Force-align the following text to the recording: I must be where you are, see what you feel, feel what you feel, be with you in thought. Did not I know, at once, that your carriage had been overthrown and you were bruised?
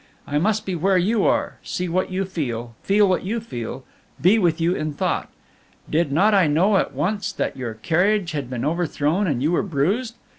I 0.25 0.39
must 0.39 0.65
be 0.65 0.73
where 0.73 0.97
you 0.97 1.25
are, 1.25 1.57
see 1.61 1.87
what 1.87 2.09
you 2.09 2.25
feel, 2.25 2.73
feel 2.81 3.07
what 3.07 3.21
you 3.23 3.39
feel, 3.39 3.83
be 4.19 4.39
with 4.39 4.59
you 4.59 4.73
in 4.73 4.93
thought. 4.93 5.29
Did 5.87 6.11
not 6.11 6.33
I 6.33 6.47
know, 6.47 6.77
at 6.77 6.93
once, 6.93 7.31
that 7.33 7.55
your 7.55 7.75
carriage 7.75 8.31
had 8.31 8.49
been 8.49 8.65
overthrown 8.65 9.27
and 9.27 9.43
you 9.43 9.51
were 9.51 9.61
bruised? 9.61 10.15